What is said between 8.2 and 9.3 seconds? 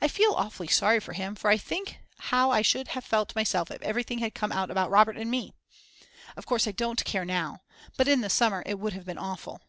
the summer it would have been